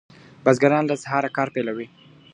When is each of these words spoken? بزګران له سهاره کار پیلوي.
بزګران 0.43 0.83
له 0.87 0.95
سهاره 1.03 1.29
کار 1.37 1.47
پیلوي. 1.55 1.87